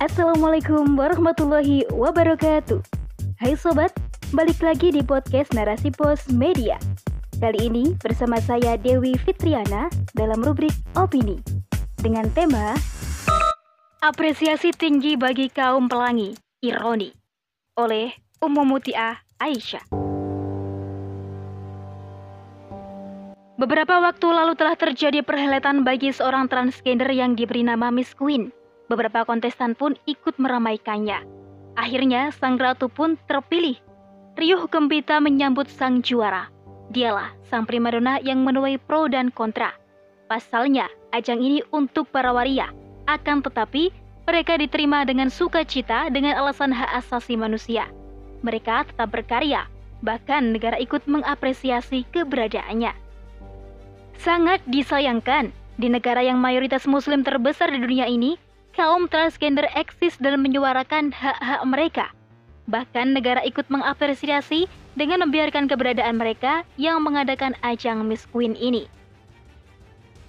Assalamualaikum 0.00 0.96
warahmatullahi 0.96 1.84
wabarakatuh. 1.92 2.80
Hai 3.36 3.52
sobat, 3.52 3.92
balik 4.32 4.56
lagi 4.64 4.88
di 4.88 5.04
podcast 5.04 5.52
Narasi 5.52 5.92
Pos 5.92 6.24
Media. 6.32 6.80
Kali 7.36 7.68
ini 7.68 7.92
bersama 8.00 8.40
saya 8.40 8.80
Dewi 8.80 9.20
Fitriana 9.20 9.92
dalam 10.16 10.40
rubrik 10.40 10.72
Opini 10.96 11.36
dengan 12.00 12.32
tema 12.32 12.80
Apresiasi 14.00 14.72
tinggi 14.72 15.20
bagi 15.20 15.52
kaum 15.52 15.84
pelangi, 15.84 16.32
ironi 16.64 17.12
oleh 17.76 18.16
Ummu 18.40 18.64
Mutiah 18.64 19.20
Aisyah. 19.36 19.84
Beberapa 23.60 24.00
waktu 24.00 24.28
lalu 24.32 24.56
telah 24.56 24.80
terjadi 24.80 25.20
perhelatan 25.20 25.84
bagi 25.84 26.08
seorang 26.08 26.48
transgender 26.48 27.12
yang 27.12 27.36
diberi 27.36 27.60
nama 27.60 27.92
Miss 27.92 28.16
Queen. 28.16 28.48
Beberapa 28.90 29.22
kontestan 29.22 29.78
pun 29.78 29.94
ikut 30.10 30.42
meramaikannya. 30.42 31.22
Akhirnya, 31.78 32.34
sang 32.34 32.58
ratu 32.58 32.90
pun 32.90 33.14
terpilih. 33.30 33.78
Riuh 34.34 34.66
gembita 34.66 35.22
menyambut 35.22 35.70
sang 35.70 36.02
juara. 36.02 36.50
Dialah 36.90 37.30
sang 37.46 37.70
primadona 37.70 38.18
yang 38.18 38.42
menuai 38.42 38.82
pro 38.82 39.06
dan 39.06 39.30
kontra. 39.30 39.70
Pasalnya, 40.26 40.90
ajang 41.14 41.38
ini 41.38 41.62
untuk 41.70 42.10
para 42.10 42.34
waria. 42.34 42.74
Akan 43.06 43.46
tetapi, 43.46 43.94
mereka 44.26 44.58
diterima 44.58 45.06
dengan 45.06 45.30
sukacita 45.30 46.10
dengan 46.10 46.34
alasan 46.34 46.74
hak 46.74 46.90
asasi 46.98 47.38
manusia. 47.38 47.86
Mereka 48.42 48.90
tetap 48.90 49.14
berkarya, 49.14 49.70
bahkan 50.02 50.50
negara 50.50 50.78
ikut 50.82 51.06
mengapresiasi 51.06 52.10
keberadaannya. 52.10 52.90
Sangat 54.18 54.62
disayangkan, 54.66 55.54
di 55.78 55.86
negara 55.86 56.26
yang 56.26 56.42
mayoritas 56.42 56.90
muslim 56.90 57.22
terbesar 57.22 57.70
di 57.70 57.78
dunia 57.78 58.10
ini, 58.10 58.34
kaum 58.74 59.10
transgender 59.10 59.66
eksis 59.74 60.16
dan 60.18 60.38
menyuarakan 60.40 61.10
hak-hak 61.10 61.62
mereka. 61.66 62.06
Bahkan 62.70 63.16
negara 63.18 63.42
ikut 63.42 63.66
mengapresiasi 63.66 64.70
dengan 64.94 65.26
membiarkan 65.26 65.66
keberadaan 65.66 66.18
mereka 66.18 66.62
yang 66.78 67.02
mengadakan 67.02 67.58
ajang 67.66 68.06
Miss 68.06 68.26
Queen 68.30 68.54
ini. 68.54 68.86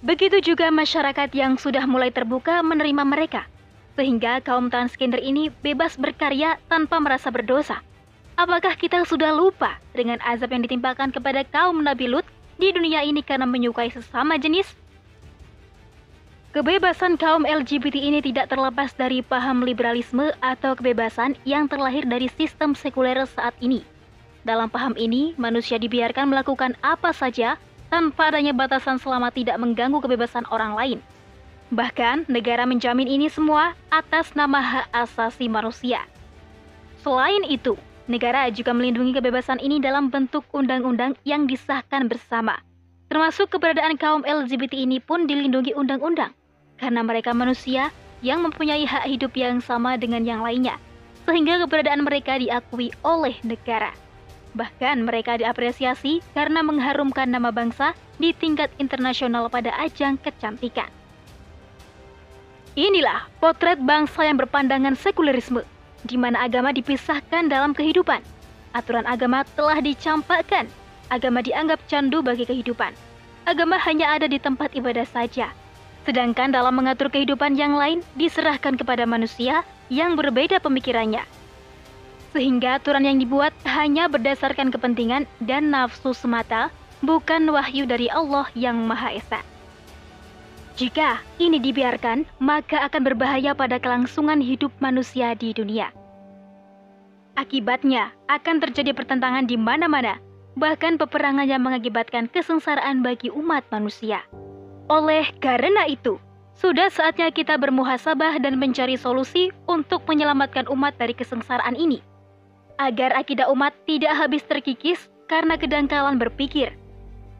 Begitu 0.02 0.42
juga 0.42 0.66
masyarakat 0.74 1.30
yang 1.30 1.54
sudah 1.54 1.86
mulai 1.86 2.10
terbuka 2.10 2.58
menerima 2.66 3.06
mereka, 3.06 3.46
sehingga 3.94 4.42
kaum 4.42 4.66
transgender 4.66 5.22
ini 5.22 5.54
bebas 5.62 5.94
berkarya 5.94 6.58
tanpa 6.66 6.98
merasa 6.98 7.30
berdosa. 7.30 7.78
Apakah 8.34 8.74
kita 8.74 9.06
sudah 9.06 9.30
lupa 9.30 9.78
dengan 9.94 10.18
azab 10.26 10.50
yang 10.50 10.66
ditimpakan 10.66 11.14
kepada 11.14 11.46
kaum 11.46 11.86
Nabi 11.86 12.10
Lut 12.10 12.26
di 12.58 12.74
dunia 12.74 13.06
ini 13.06 13.22
karena 13.22 13.46
menyukai 13.46 13.94
sesama 13.94 14.34
jenis? 14.40 14.81
Kebebasan 16.52 17.16
kaum 17.16 17.48
LGBT 17.48 17.96
ini 17.96 18.20
tidak 18.20 18.52
terlepas 18.52 18.92
dari 18.92 19.24
paham 19.24 19.64
liberalisme 19.64 20.36
atau 20.44 20.76
kebebasan 20.76 21.32
yang 21.48 21.64
terlahir 21.64 22.04
dari 22.04 22.28
sistem 22.28 22.76
sekuler 22.76 23.16
saat 23.24 23.56
ini. 23.64 23.80
Dalam 24.44 24.68
paham 24.68 24.92
ini, 25.00 25.32
manusia 25.40 25.80
dibiarkan 25.80 26.28
melakukan 26.28 26.76
apa 26.84 27.08
saja 27.16 27.56
tanpa 27.88 28.28
adanya 28.28 28.52
batasan 28.52 29.00
selama 29.00 29.32
tidak 29.32 29.56
mengganggu 29.56 30.04
kebebasan 30.04 30.44
orang 30.52 30.76
lain. 30.76 30.98
Bahkan, 31.72 32.28
negara 32.28 32.68
menjamin 32.68 33.08
ini 33.08 33.32
semua 33.32 33.72
atas 33.88 34.36
nama 34.36 34.60
hak 34.60 34.86
asasi 34.92 35.48
manusia. 35.48 36.04
Selain 37.00 37.48
itu, 37.48 37.80
negara 38.04 38.52
juga 38.52 38.76
melindungi 38.76 39.16
kebebasan 39.16 39.56
ini 39.56 39.80
dalam 39.80 40.12
bentuk 40.12 40.44
undang-undang 40.52 41.16
yang 41.24 41.48
disahkan 41.48 42.12
bersama. 42.12 42.60
Termasuk 43.08 43.56
keberadaan 43.56 43.96
kaum 43.96 44.20
LGBT 44.20 44.84
ini 44.84 45.00
pun 45.00 45.24
dilindungi 45.24 45.72
undang-undang 45.72 46.36
karena 46.82 47.06
mereka 47.06 47.30
manusia 47.30 47.94
yang 48.26 48.42
mempunyai 48.42 48.82
hak 48.82 49.06
hidup 49.06 49.38
yang 49.38 49.62
sama 49.62 49.94
dengan 49.94 50.26
yang 50.26 50.42
lainnya, 50.42 50.82
sehingga 51.22 51.62
keberadaan 51.62 52.02
mereka 52.02 52.42
diakui 52.42 52.90
oleh 53.06 53.38
negara. 53.46 53.94
Bahkan 54.58 55.06
mereka 55.06 55.38
diapresiasi 55.38 56.18
karena 56.34 56.66
mengharumkan 56.66 57.30
nama 57.30 57.54
bangsa 57.54 57.94
di 58.18 58.34
tingkat 58.34 58.68
internasional 58.82 59.46
pada 59.46 59.70
ajang 59.78 60.18
kecantikan. 60.18 60.90
Inilah 62.74 63.30
potret 63.38 63.78
bangsa 63.78 64.26
yang 64.26 64.42
berpandangan 64.42 64.98
sekulerisme, 64.98 65.62
di 66.02 66.18
mana 66.18 66.42
agama 66.42 66.74
dipisahkan 66.74 67.46
dalam 67.46 67.72
kehidupan. 67.78 68.20
Aturan 68.74 69.06
agama 69.06 69.44
telah 69.54 69.78
dicampakkan, 69.78 70.66
agama 71.12 71.44
dianggap 71.44 71.78
candu 71.86 72.24
bagi 72.24 72.48
kehidupan. 72.48 72.96
Agama 73.44 73.76
hanya 73.76 74.16
ada 74.16 74.24
di 74.24 74.40
tempat 74.40 74.72
ibadah 74.72 75.04
saja, 75.04 75.52
Sedangkan 76.02 76.50
dalam 76.50 76.74
mengatur 76.74 77.06
kehidupan 77.08 77.54
yang 77.54 77.78
lain 77.78 78.02
diserahkan 78.18 78.74
kepada 78.74 79.06
manusia 79.06 79.62
yang 79.86 80.18
berbeda 80.18 80.58
pemikirannya. 80.58 81.22
Sehingga 82.32 82.80
aturan 82.80 83.06
yang 83.06 83.20
dibuat 83.20 83.52
hanya 83.68 84.08
berdasarkan 84.08 84.72
kepentingan 84.72 85.28
dan 85.44 85.70
nafsu 85.70 86.16
semata, 86.16 86.72
bukan 87.04 87.46
wahyu 87.52 87.84
dari 87.84 88.08
Allah 88.08 88.48
yang 88.56 88.82
Maha 88.88 89.14
Esa. 89.14 89.44
Jika 90.72 91.20
ini 91.36 91.60
dibiarkan, 91.60 92.24
maka 92.40 92.88
akan 92.88 93.02
berbahaya 93.04 93.52
pada 93.52 93.76
kelangsungan 93.76 94.40
hidup 94.40 94.72
manusia 94.80 95.36
di 95.36 95.52
dunia. 95.52 95.92
Akibatnya 97.36 98.12
akan 98.32 98.56
terjadi 98.64 98.96
pertentangan 98.96 99.44
di 99.44 99.60
mana-mana, 99.60 100.16
bahkan 100.56 100.96
peperangan 100.96 101.44
yang 101.44 101.60
mengakibatkan 101.60 102.28
kesengsaraan 102.32 103.04
bagi 103.04 103.28
umat 103.28 103.68
manusia. 103.68 104.24
Oleh 104.92 105.24
karena 105.40 105.88
itu, 105.88 106.20
sudah 106.52 106.92
saatnya 106.92 107.32
kita 107.32 107.56
bermuhasabah 107.56 108.36
dan 108.44 108.60
mencari 108.60 109.00
solusi 109.00 109.48
untuk 109.64 110.04
menyelamatkan 110.04 110.68
umat 110.68 111.00
dari 111.00 111.16
kesengsaraan 111.16 111.80
ini. 111.80 112.04
Agar 112.76 113.16
akidah 113.16 113.48
umat 113.56 113.72
tidak 113.88 114.12
habis 114.12 114.44
terkikis 114.44 115.08
karena 115.32 115.56
kedangkalan 115.56 116.20
berpikir. 116.20 116.76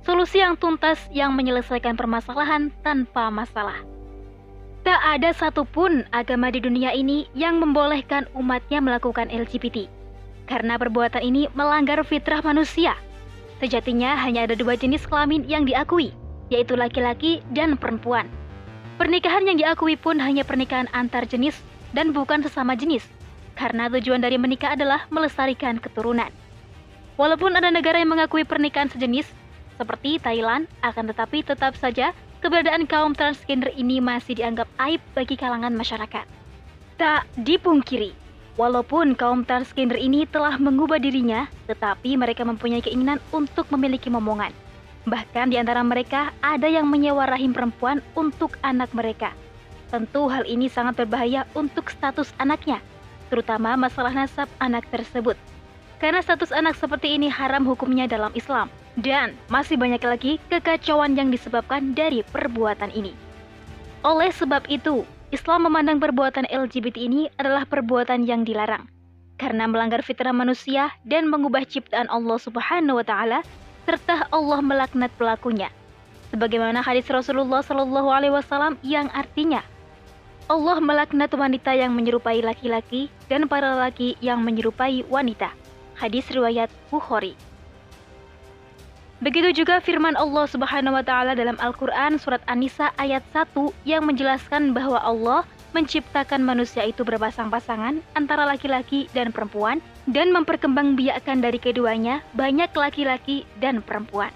Solusi 0.01 0.41
yang 0.41 0.57
tuntas 0.57 0.97
yang 1.13 1.37
menyelesaikan 1.37 1.93
permasalahan 1.93 2.73
tanpa 2.81 3.29
masalah. 3.29 3.85
Tak 4.81 4.99
ada 5.05 5.37
satupun 5.37 6.09
agama 6.09 6.49
di 6.49 6.59
dunia 6.65 6.97
ini 6.97 7.29
yang 7.37 7.61
membolehkan 7.61 8.33
umatnya 8.33 8.81
melakukan 8.81 9.29
LGBT. 9.29 9.93
Karena 10.49 10.81
perbuatan 10.81 11.21
ini 11.21 11.53
melanggar 11.53 12.01
fitrah 12.01 12.41
manusia. 12.41 12.97
Sejatinya 13.61 14.17
hanya 14.25 14.49
ada 14.49 14.57
dua 14.57 14.73
jenis 14.75 15.05
kelamin 15.05 15.45
yang 15.47 15.69
diakui, 15.69 16.11
yaitu 16.53 16.77
laki-laki 16.77 17.41
dan 17.57 17.81
perempuan. 17.81 18.29
Pernikahan 19.01 19.49
yang 19.49 19.57
diakui 19.57 19.97
pun 19.97 20.21
hanya 20.21 20.45
pernikahan 20.45 20.87
antar 20.93 21.25
jenis 21.25 21.57
dan 21.97 22.13
bukan 22.13 22.45
sesama 22.45 22.77
jenis, 22.77 23.09
karena 23.57 23.89
tujuan 23.89 24.21
dari 24.21 24.37
menikah 24.37 24.77
adalah 24.77 25.09
melestarikan 25.09 25.81
keturunan. 25.81 26.29
Walaupun 27.17 27.57
ada 27.57 27.73
negara 27.73 27.97
yang 27.97 28.13
mengakui 28.13 28.45
pernikahan 28.45 28.93
sejenis, 28.93 29.25
seperti 29.81 30.21
Thailand, 30.21 30.69
akan 30.85 31.09
tetapi 31.09 31.41
tetap 31.41 31.73
saja 31.81 32.13
keberadaan 32.45 32.85
kaum 32.85 33.17
transgender 33.17 33.73
ini 33.73 33.99
masih 33.99 34.37
dianggap 34.37 34.69
aib 34.89 35.01
bagi 35.17 35.35
kalangan 35.41 35.73
masyarakat. 35.73 36.25
Tak 37.01 37.27
dipungkiri, 37.41 38.13
walaupun 38.61 39.17
kaum 39.17 39.43
transgender 39.43 39.97
ini 39.97 40.29
telah 40.29 40.57
mengubah 40.61 41.01
dirinya, 41.01 41.49
tetapi 41.67 42.15
mereka 42.15 42.45
mempunyai 42.45 42.85
keinginan 42.85 43.19
untuk 43.33 43.67
memiliki 43.73 44.13
momongan. 44.13 44.53
Bahkan 45.03 45.51
di 45.51 45.59
antara 45.59 45.83
mereka 45.83 46.31
ada 46.47 46.71
yang 46.71 46.87
menyewa 46.87 47.27
rahim 47.27 47.51
perempuan 47.51 47.99
untuk 48.15 48.55
anak 48.63 48.95
mereka. 48.95 49.35
Tentu 49.91 50.31
hal 50.31 50.47
ini 50.47 50.71
sangat 50.71 51.03
berbahaya 51.03 51.43
untuk 51.59 51.91
status 51.91 52.31
anaknya, 52.39 52.79
terutama 53.29 53.75
masalah 53.75 54.15
nasab 54.15 54.47
anak 54.63 54.87
tersebut. 54.95 55.35
Karena 55.99 56.23
status 56.23 56.55
anak 56.55 56.79
seperti 56.79 57.15
ini 57.19 57.27
haram 57.27 57.67
hukumnya 57.67 58.07
dalam 58.07 58.31
Islam. 58.35 58.71
Dan 58.93 59.33
masih 59.49 59.81
banyak 59.81 60.05
lagi 60.05 60.37
kekacauan 60.53 61.17
yang 61.17 61.33
disebabkan 61.33 61.97
dari 61.97 62.21
perbuatan 62.29 62.93
ini. 62.93 63.17
Oleh 64.05 64.29
sebab 64.29 64.69
itu, 64.69 65.07
Islam 65.33 65.65
memandang 65.65 65.97
perbuatan 65.97 66.45
LGBT 66.53 67.09
ini 67.09 67.33
adalah 67.41 67.65
perbuatan 67.65 68.29
yang 68.29 68.45
dilarang 68.45 68.85
karena 69.43 69.67
melanggar 69.67 70.07
fitrah 70.07 70.31
manusia 70.31 70.95
dan 71.03 71.27
mengubah 71.27 71.67
ciptaan 71.67 72.07
Allah 72.07 72.39
Subhanahu 72.39 73.03
wa 73.03 73.07
taala 73.07 73.43
serta 73.83 74.31
Allah 74.31 74.61
melaknat 74.63 75.11
pelakunya. 75.19 75.69
Sebagaimana 76.33 76.81
hadis 76.81 77.05
Rasulullah 77.11 77.61
Shallallahu 77.61 78.09
Alaihi 78.09 78.33
Wasallam 78.33 78.81
yang 78.81 79.13
artinya 79.13 79.61
Allah 80.51 80.81
melaknat 80.83 81.31
wanita 81.33 81.71
yang 81.77 81.95
menyerupai 81.95 82.43
laki-laki 82.43 83.13
dan 83.31 83.47
para 83.47 83.79
laki 83.79 84.19
yang 84.19 84.43
menyerupai 84.43 85.07
wanita. 85.07 85.53
Hadis 85.97 86.27
riwayat 86.33 86.73
Bukhari. 86.91 87.39
Begitu 89.23 89.63
juga 89.63 89.79
firman 89.79 90.19
Allah 90.19 90.51
Subhanahu 90.51 90.99
wa 90.99 91.05
taala 91.07 91.39
dalam 91.39 91.55
Al-Qur'an 91.63 92.19
surat 92.19 92.43
An-Nisa 92.51 92.91
ayat 92.99 93.23
1 93.31 93.55
yang 93.87 94.03
menjelaskan 94.03 94.75
bahwa 94.75 94.99
Allah 94.99 95.47
menciptakan 95.73 96.45
manusia 96.45 96.85
itu 96.85 97.05
berpasang-pasangan 97.05 98.01
antara 98.17 98.45
laki-laki 98.45 99.09
dan 99.17 99.33
perempuan 99.33 99.81
dan 100.09 100.33
memperkembangbiakkan 100.33 101.41
dari 101.41 101.57
keduanya 101.61 102.21
banyak 102.37 102.73
laki-laki 102.73 103.45
dan 103.61 103.81
perempuan. 103.85 104.33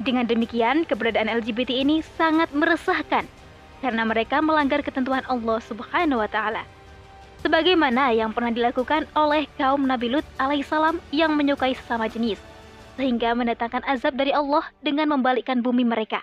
Dengan 0.00 0.24
demikian, 0.24 0.88
keberadaan 0.88 1.28
LGBT 1.28 1.84
ini 1.84 2.00
sangat 2.16 2.48
meresahkan 2.56 3.28
karena 3.80 4.02
mereka 4.04 4.40
melanggar 4.44 4.84
ketentuan 4.84 5.24
Allah 5.28 5.60
Subhanahu 5.64 6.20
wa 6.20 6.28
taala. 6.28 6.64
sebagaimana 7.40 8.12
yang 8.12 8.36
pernah 8.36 8.52
dilakukan 8.52 9.08
oleh 9.16 9.48
kaum 9.56 9.88
Nabi 9.88 10.12
Lut 10.12 10.26
alaihissalam 10.36 11.00
yang 11.08 11.32
menyukai 11.34 11.72
sesama 11.72 12.04
jenis, 12.04 12.36
sehingga 13.00 13.32
mendatangkan 13.32 13.80
azab 13.88 14.12
dari 14.16 14.30
Allah 14.36 14.68
dengan 14.84 15.08
membalikkan 15.08 15.64
bumi 15.64 15.84
mereka. 15.88 16.20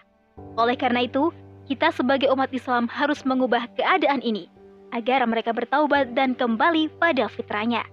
Oleh 0.58 0.78
karena 0.78 1.10
itu, 1.10 1.34
kita 1.68 1.92
sebagai 1.92 2.32
umat 2.32 2.50
Islam 2.56 2.88
harus 2.88 3.28
mengubah 3.28 3.68
keadaan 3.76 4.24
ini 4.24 4.48
agar 4.96 5.28
mereka 5.28 5.52
bertaubat 5.52 6.16
dan 6.16 6.32
kembali 6.32 6.88
pada 6.96 7.28
fitrahnya. 7.28 7.84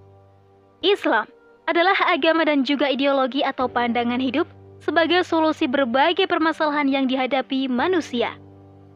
Islam 0.81 1.27
adalah 1.67 1.97
agama 2.07 2.47
dan 2.47 2.63
juga 2.63 2.87
ideologi 2.87 3.43
atau 3.43 3.67
pandangan 3.67 4.23
hidup 4.23 4.47
sebagai 4.79 5.27
solusi 5.27 5.67
berbagai 5.67 6.29
permasalahan 6.29 6.87
yang 6.87 7.05
dihadapi 7.09 7.67
manusia. 7.67 8.37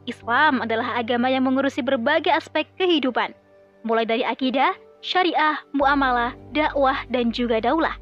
Islam 0.05 0.65
adalah 0.65 1.01
agama 1.01 1.29
yang 1.29 1.45
mengurusi 1.45 1.85
berbagai 1.85 2.33
aspek 2.33 2.69
kehidupan, 2.81 3.33
mulai 3.85 4.05
dari 4.09 4.25
akidah, 4.25 4.73
syariah, 5.01 5.59
muamalah, 5.77 6.33
dakwah, 6.53 7.05
dan 7.13 7.33
juga 7.33 7.61
daulah. 7.61 7.97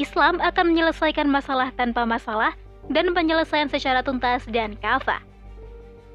Islam 0.00 0.40
akan 0.40 0.72
menyelesaikan 0.72 1.28
masalah 1.28 1.68
tanpa 1.76 2.08
masalah 2.08 2.56
dan 2.88 3.12
penyelesaian 3.12 3.68
secara 3.68 4.00
tuntas 4.00 4.44
dan 4.48 4.76
kafah. 4.80 5.20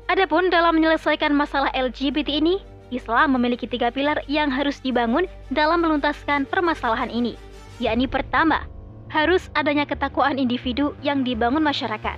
Adapun 0.07 0.47
dalam 0.47 0.79
menyelesaikan 0.79 1.35
masalah 1.35 1.67
LGBT 1.75 2.39
ini, 2.39 2.63
Islam 2.95 3.35
memiliki 3.35 3.67
tiga 3.67 3.91
pilar 3.91 4.23
yang 4.31 4.47
harus 4.47 4.79
dibangun 4.79 5.27
dalam 5.51 5.83
meluntaskan 5.83 6.47
permasalahan 6.47 7.11
ini, 7.11 7.35
yakni 7.83 8.07
pertama, 8.07 8.63
harus 9.11 9.51
adanya 9.59 9.83
ketakwaan 9.83 10.39
individu 10.39 10.95
yang 11.03 11.27
dibangun 11.27 11.59
masyarakat, 11.59 12.15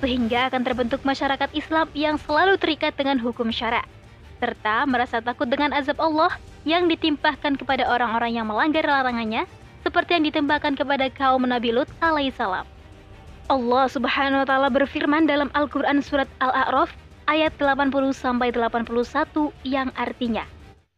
sehingga 0.00 0.48
akan 0.48 0.64
terbentuk 0.64 1.04
masyarakat 1.04 1.52
Islam 1.52 1.92
yang 1.92 2.16
selalu 2.16 2.56
terikat 2.56 2.96
dengan 2.96 3.20
hukum 3.20 3.52
syara 3.52 3.84
serta 4.36 4.84
merasa 4.84 5.20
takut 5.24 5.48
dengan 5.48 5.72
azab 5.72 5.96
Allah 5.96 6.36
yang 6.68 6.88
ditimpahkan 6.92 7.56
kepada 7.56 7.88
orang-orang 7.88 8.36
yang 8.36 8.46
melanggar 8.48 8.84
larangannya 8.84 9.48
seperti 9.80 10.18
yang 10.18 10.24
ditembakkan 10.28 10.76
kepada 10.76 11.08
kaum 11.08 11.44
Nabi 11.46 11.72
Lut 11.72 11.88
alaihissalam. 12.04 12.68
Allah 13.46 13.84
Subhanahu 13.86 14.42
wa 14.42 14.46
taala 14.48 14.68
berfirman 14.68 15.24
dalam 15.30 15.48
Al-Qur'an 15.54 16.02
surat 16.02 16.26
Al-A'raf 16.42 16.90
ayat 17.26 17.54
80 17.58 17.92
sampai 18.14 18.54
81 18.54 18.86
yang 19.66 19.90
artinya 19.98 20.46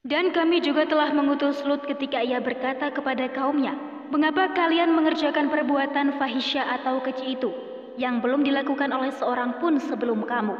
Dan 0.07 0.31
kami 0.33 0.63
juga 0.63 0.89
telah 0.89 1.13
mengutus 1.13 1.61
Lut 1.67 1.85
ketika 1.85 2.23
ia 2.23 2.39
berkata 2.41 2.89
kepada 2.89 3.29
kaumnya, 3.29 3.77
"Mengapa 4.09 4.55
kalian 4.57 4.95
mengerjakan 4.95 5.53
perbuatan 5.53 6.17
fahisya 6.17 6.65
atau 6.81 7.03
keji 7.05 7.37
itu 7.37 7.51
yang 7.99 8.23
belum 8.23 8.47
dilakukan 8.47 8.89
oleh 8.95 9.13
seorang 9.13 9.59
pun 9.61 9.77
sebelum 9.77 10.25
kamu?" 10.25 10.57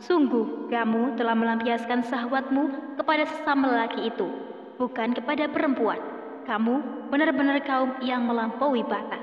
Sungguh, 0.00 0.72
kamu 0.72 1.20
telah 1.20 1.36
melampiaskan 1.36 2.00
sahwatmu 2.08 2.96
kepada 2.96 3.28
sesama 3.28 3.68
lelaki 3.68 4.08
itu, 4.08 4.32
bukan 4.80 5.12
kepada 5.12 5.44
perempuan. 5.44 6.00
Kamu 6.48 7.08
benar-benar 7.12 7.60
kaum 7.68 7.92
yang 8.00 8.24
melampaui 8.24 8.80
batas. 8.80 9.20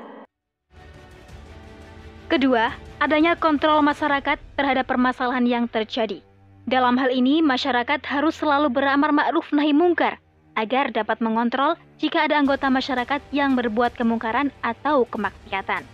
Kedua, 2.29 2.69
adanya 2.97 3.37
kontrol 3.37 3.81
masyarakat 3.85 4.37
terhadap 4.57 4.85
permasalahan 4.89 5.45
yang 5.45 5.65
terjadi. 5.69 6.21
Dalam 6.67 6.99
hal 6.99 7.13
ini, 7.13 7.39
masyarakat 7.39 8.03
harus 8.09 8.35
selalu 8.37 8.67
beramar 8.73 9.15
ma'ruf 9.15 9.49
nahi 9.55 9.71
mungkar 9.71 10.19
agar 10.57 10.89
dapat 10.89 11.21
mengontrol 11.21 11.77
jika 12.01 12.25
ada 12.25 12.41
anggota 12.41 12.67
masyarakat 12.67 13.21
yang 13.29 13.53
berbuat 13.53 13.93
kemungkaran 13.93 14.49
atau 14.65 15.05
kemaksiatan. 15.05 15.85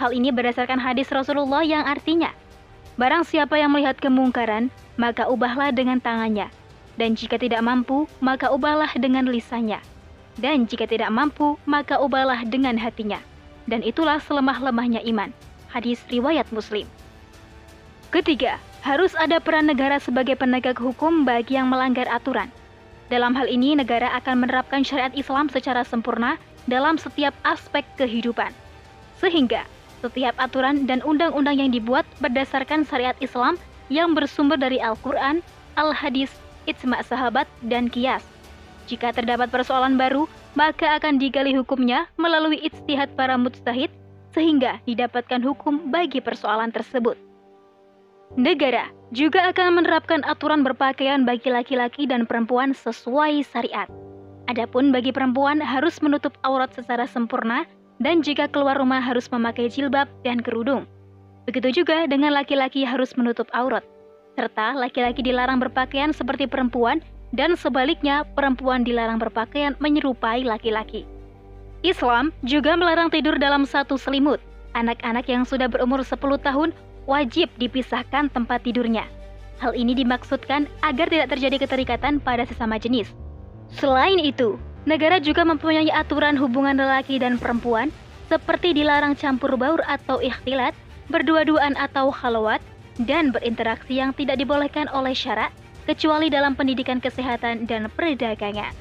Hal 0.00 0.10
ini 0.16 0.32
berdasarkan 0.32 0.80
hadis 0.80 1.12
Rasulullah 1.12 1.60
yang 1.60 1.84
artinya, 1.84 2.32
Barang 3.00 3.24
siapa 3.24 3.56
yang 3.56 3.72
melihat 3.72 3.96
kemungkaran, 3.96 4.68
maka 5.00 5.24
ubahlah 5.24 5.72
dengan 5.72 5.96
tangannya. 6.04 6.52
Dan 7.00 7.16
jika 7.16 7.40
tidak 7.40 7.64
mampu, 7.64 8.04
maka 8.20 8.52
ubahlah 8.52 8.92
dengan 8.92 9.24
lisannya. 9.24 9.80
Dan 10.36 10.68
jika 10.68 10.84
tidak 10.84 11.08
mampu, 11.08 11.56
maka 11.64 11.96
ubahlah 11.96 12.44
dengan 12.44 12.76
hatinya. 12.76 13.16
Dan 13.64 13.80
itulah 13.80 14.20
selemah-lemahnya 14.20 15.00
iman. 15.08 15.32
Hadis 15.70 16.02
riwayat 16.10 16.50
Muslim. 16.50 16.86
Ketiga, 18.10 18.58
harus 18.82 19.14
ada 19.14 19.38
peran 19.38 19.70
negara 19.70 20.02
sebagai 20.02 20.34
penegak 20.34 20.82
hukum 20.82 21.22
bagi 21.22 21.54
yang 21.54 21.70
melanggar 21.70 22.10
aturan. 22.10 22.50
Dalam 23.06 23.38
hal 23.38 23.46
ini, 23.46 23.78
negara 23.78 24.10
akan 24.18 24.46
menerapkan 24.46 24.82
syariat 24.82 25.14
Islam 25.14 25.46
secara 25.46 25.86
sempurna 25.86 26.38
dalam 26.66 26.98
setiap 26.98 27.30
aspek 27.46 27.86
kehidupan. 27.94 28.50
Sehingga 29.22 29.62
setiap 30.02 30.34
aturan 30.42 30.90
dan 30.90 31.06
undang-undang 31.06 31.54
yang 31.60 31.70
dibuat 31.70 32.02
berdasarkan 32.18 32.82
syariat 32.82 33.14
Islam 33.22 33.54
yang 33.92 34.14
bersumber 34.14 34.58
dari 34.58 34.82
Al-Quran, 34.82 35.38
Al-Hadis, 35.78 36.34
Ijma' 36.66 37.06
sahabat, 37.06 37.46
dan 37.66 37.86
kias. 37.86 38.26
Jika 38.90 39.14
terdapat 39.14 39.54
persoalan 39.54 39.94
baru, 39.94 40.26
maka 40.58 40.98
akan 40.98 41.22
digali 41.22 41.54
hukumnya 41.54 42.10
melalui 42.18 42.58
ijtihad 42.58 43.14
para 43.14 43.38
mujtahid 43.38 43.90
sehingga 44.30 44.78
didapatkan 44.86 45.42
hukum 45.42 45.90
bagi 45.90 46.22
persoalan 46.22 46.70
tersebut. 46.70 47.18
Negara 48.38 48.86
juga 49.10 49.50
akan 49.50 49.82
menerapkan 49.82 50.22
aturan 50.22 50.62
berpakaian 50.62 51.26
bagi 51.26 51.50
laki-laki 51.50 52.06
dan 52.06 52.30
perempuan 52.30 52.70
sesuai 52.70 53.42
syariat. 53.42 53.90
Adapun 54.46 54.94
bagi 54.94 55.10
perempuan 55.10 55.58
harus 55.58 55.98
menutup 55.98 56.38
aurat 56.46 56.70
secara 56.70 57.10
sempurna 57.10 57.66
dan 57.98 58.22
jika 58.22 58.46
keluar 58.46 58.78
rumah 58.78 59.02
harus 59.02 59.26
memakai 59.30 59.66
jilbab 59.66 60.06
dan 60.22 60.38
kerudung. 60.38 60.86
Begitu 61.50 61.82
juga 61.82 62.06
dengan 62.06 62.30
laki-laki 62.34 62.86
harus 62.86 63.18
menutup 63.18 63.50
aurat, 63.50 63.82
serta 64.38 64.78
laki-laki 64.78 65.26
dilarang 65.26 65.58
berpakaian 65.58 66.14
seperti 66.14 66.46
perempuan 66.46 67.02
dan 67.34 67.58
sebaliknya 67.58 68.22
perempuan 68.38 68.86
dilarang 68.86 69.18
berpakaian 69.18 69.74
menyerupai 69.82 70.46
laki-laki. 70.46 71.02
Islam 71.80 72.30
juga 72.44 72.76
melarang 72.76 73.08
tidur 73.08 73.40
dalam 73.40 73.64
satu 73.64 73.96
selimut. 73.96 74.40
Anak-anak 74.76 75.26
yang 75.26 75.42
sudah 75.48 75.66
berumur 75.66 76.04
10 76.04 76.20
tahun 76.40 76.70
wajib 77.08 77.50
dipisahkan 77.58 78.30
tempat 78.30 78.62
tidurnya. 78.62 79.08
Hal 79.58 79.76
ini 79.76 79.92
dimaksudkan 79.92 80.68
agar 80.80 81.10
tidak 81.10 81.36
terjadi 81.36 81.68
keterikatan 81.68 82.20
pada 82.22 82.48
sesama 82.48 82.80
jenis. 82.80 83.12
Selain 83.70 84.16
itu, 84.20 84.56
Negara 84.88 85.20
juga 85.20 85.44
mempunyai 85.44 85.92
aturan 85.92 86.40
hubungan 86.40 86.72
lelaki 86.72 87.20
dan 87.20 87.36
perempuan 87.36 87.92
seperti 88.32 88.72
dilarang 88.72 89.12
campur 89.12 89.52
baur 89.60 89.84
atau 89.84 90.24
ikhtilat, 90.24 90.72
berdua-duaan 91.12 91.76
atau 91.76 92.08
khalwat, 92.08 92.64
dan 93.04 93.28
berinteraksi 93.28 94.00
yang 94.00 94.16
tidak 94.16 94.40
dibolehkan 94.40 94.88
oleh 94.88 95.12
syarak 95.12 95.52
kecuali 95.84 96.32
dalam 96.32 96.56
pendidikan 96.56 96.96
kesehatan 96.96 97.68
dan 97.68 97.92
perdagangan. 97.92 98.72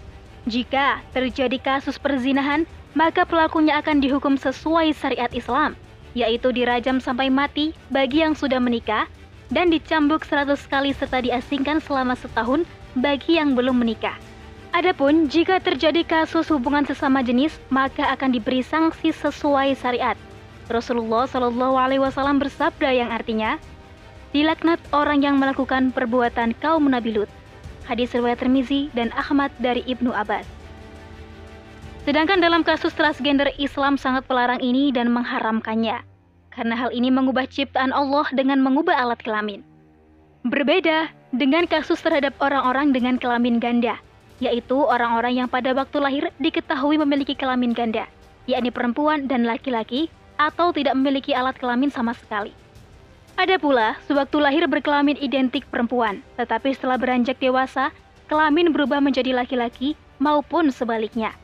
Jika 0.47 1.03
terjadi 1.11 1.59
kasus 1.59 1.99
perzinahan, 1.99 2.63
maka 2.97 3.25
pelakunya 3.25 3.77
akan 3.77 4.01
dihukum 4.01 4.35
sesuai 4.39 4.93
syariat 4.97 5.29
Islam, 5.35 5.77
yaitu 6.17 6.49
dirajam 6.49 6.97
sampai 6.97 7.29
mati 7.29 7.73
bagi 7.93 8.25
yang 8.25 8.33
sudah 8.33 8.57
menikah 8.57 9.05
dan 9.49 9.69
dicambuk 9.73 10.25
100 10.25 10.57
kali 10.69 10.93
serta 10.93 11.21
diasingkan 11.21 11.81
selama 11.81 12.13
setahun 12.17 12.65
bagi 12.97 13.37
yang 13.37 13.53
belum 13.53 13.81
menikah. 13.81 14.17
Adapun 14.69 15.25
jika 15.25 15.57
terjadi 15.57 16.05
kasus 16.05 16.45
hubungan 16.53 16.85
sesama 16.85 17.25
jenis, 17.25 17.57
maka 17.73 18.05
akan 18.13 18.29
diberi 18.29 18.61
sanksi 18.61 19.09
sesuai 19.09 19.73
syariat. 19.73 20.13
Rasulullah 20.69 21.25
Shallallahu 21.25 21.73
Alaihi 21.73 22.01
Wasallam 22.05 22.37
bersabda 22.37 22.93
yang 22.93 23.09
artinya, 23.09 23.57
dilaknat 24.29 24.77
orang 24.93 25.25
yang 25.25 25.41
melakukan 25.41 25.89
perbuatan 25.89 26.53
kaum 26.61 26.85
Nabi 26.85 27.17
Lut. 27.17 27.29
Hadis 27.89 28.13
riwayat 28.13 28.45
Tirmizi 28.45 28.93
dan 28.93 29.09
Ahmad 29.17 29.49
dari 29.57 29.81
Ibnu 29.89 30.13
Abbas. 30.13 30.58
Sedangkan 32.07 32.39
dalam 32.39 32.63
kasus 32.63 32.95
transgender 32.95 33.51
Islam 33.59 33.99
sangat 33.99 34.23
pelarang 34.23 34.63
ini 34.63 34.89
dan 34.95 35.11
mengharamkannya, 35.11 35.99
karena 36.55 36.75
hal 36.79 36.95
ini 36.95 37.11
mengubah 37.11 37.43
ciptaan 37.45 37.91
Allah 37.91 38.23
dengan 38.31 38.63
mengubah 38.63 38.95
alat 38.95 39.19
kelamin. 39.19 39.61
Berbeda 40.47 41.11
dengan 41.35 41.67
kasus 41.67 41.99
terhadap 41.99 42.31
orang-orang 42.39 42.95
dengan 42.95 43.19
kelamin 43.19 43.59
ganda, 43.59 43.99
yaitu 44.39 44.79
orang-orang 44.79 45.43
yang 45.43 45.49
pada 45.51 45.75
waktu 45.75 45.99
lahir 45.99 46.23
diketahui 46.39 46.95
memiliki 46.95 47.35
kelamin 47.35 47.75
ganda, 47.75 48.07
yakni 48.47 48.71
perempuan 48.71 49.27
dan 49.27 49.43
laki-laki, 49.43 50.07
atau 50.39 50.71
tidak 50.71 50.95
memiliki 50.95 51.35
alat 51.35 51.59
kelamin 51.59 51.91
sama 51.91 52.15
sekali. 52.15 52.55
Ada 53.35 53.59
pula 53.59 53.99
sewaktu 54.07 54.39
lahir 54.39 54.63
berkelamin 54.71 55.19
identik 55.19 55.67
perempuan, 55.67 56.23
tetapi 56.39 56.71
setelah 56.71 56.95
beranjak 56.95 57.35
dewasa, 57.43 57.91
kelamin 58.31 58.71
berubah 58.71 59.03
menjadi 59.03 59.35
laki-laki 59.35 59.99
maupun 60.23 60.71
sebaliknya. 60.71 61.35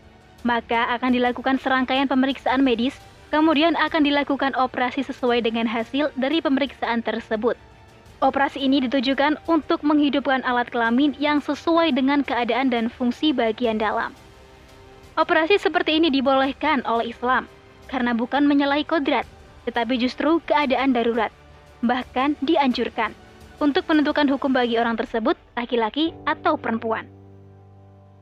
Maka 0.46 0.94
akan 0.94 1.18
dilakukan 1.18 1.58
serangkaian 1.58 2.06
pemeriksaan 2.06 2.62
medis, 2.62 2.94
kemudian 3.34 3.74
akan 3.74 4.06
dilakukan 4.06 4.54
operasi 4.54 5.02
sesuai 5.02 5.42
dengan 5.42 5.66
hasil 5.66 6.14
dari 6.14 6.38
pemeriksaan 6.38 7.02
tersebut. 7.02 7.58
Operasi 8.22 8.62
ini 8.62 8.80
ditujukan 8.86 9.42
untuk 9.50 9.82
menghidupkan 9.82 10.46
alat 10.46 10.70
kelamin 10.70 11.18
yang 11.18 11.42
sesuai 11.42 11.92
dengan 11.98 12.22
keadaan 12.22 12.70
dan 12.70 12.88
fungsi 12.88 13.34
bagian 13.34 13.82
dalam. 13.82 14.14
Operasi 15.18 15.58
seperti 15.58 15.98
ini 15.98 16.14
dibolehkan 16.14 16.86
oleh 16.86 17.10
Islam 17.10 17.50
karena 17.90 18.14
bukan 18.14 18.46
menyalahi 18.46 18.86
kodrat, 18.86 19.26
tetapi 19.66 19.98
justru 19.98 20.38
keadaan 20.46 20.94
darurat. 20.94 21.34
Bahkan 21.82 22.40
dianjurkan 22.46 23.12
untuk 23.58 23.88
menentukan 23.88 24.30
hukum 24.30 24.52
bagi 24.52 24.78
orang 24.78 24.96
tersebut, 25.00 25.36
laki-laki 25.56 26.12
atau 26.28 26.56
perempuan. 26.60 27.08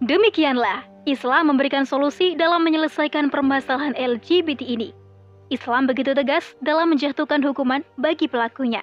Demikianlah, 0.04 0.93
Islam 1.04 1.52
memberikan 1.52 1.84
solusi 1.84 2.32
dalam 2.40 2.64
menyelesaikan 2.64 3.28
permasalahan 3.28 3.92
LGBT 4.00 4.64
ini. 4.64 4.96
Islam 5.52 5.84
begitu 5.84 6.16
tegas 6.16 6.56
dalam 6.64 6.96
menjatuhkan 6.96 7.44
hukuman 7.44 7.84
bagi 8.00 8.32
pelakunya. 8.32 8.80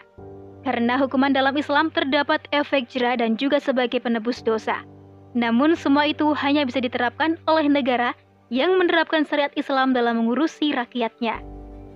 Karena 0.61 1.00
hukuman 1.00 1.33
dalam 1.33 1.57
Islam 1.57 1.89
terdapat 1.89 2.45
efek 2.53 2.93
jerah 2.93 3.17
dan 3.17 3.41
juga 3.41 3.57
sebagai 3.57 4.05
penebus 4.05 4.45
dosa. 4.45 4.85
Namun 5.33 5.73
semua 5.73 6.12
itu 6.12 6.37
hanya 6.37 6.69
bisa 6.69 6.85
diterapkan 6.85 7.41
oleh 7.49 7.65
negara 7.73 8.12
yang 8.53 8.77
menerapkan 8.77 9.25
syariat 9.25 9.55
Islam 9.57 9.97
dalam 9.97 10.21
mengurusi 10.21 10.77
rakyatnya. 10.77 11.41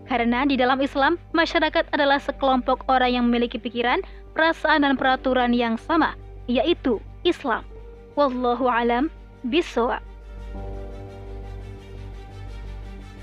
Karena 0.09 0.49
di 0.49 0.57
dalam 0.57 0.81
Islam, 0.81 1.21
masyarakat 1.37 1.93
adalah 1.93 2.17
sekelompok 2.17 2.89
orang 2.89 3.13
yang 3.13 3.25
memiliki 3.29 3.61
pikiran, 3.61 4.01
perasaan, 4.33 4.89
dan 4.89 4.97
peraturan 4.97 5.53
yang 5.53 5.77
sama, 5.77 6.17
yaitu 6.49 6.97
Islam. 7.29 7.61
Wallahu 8.17 8.65
alam 8.73 9.13
bisawab. 9.49 10.14